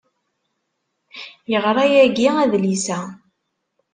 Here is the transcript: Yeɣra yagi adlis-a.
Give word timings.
Yeɣra 1.51 1.83
yagi 1.93 2.27
adlis-a. 2.43 2.99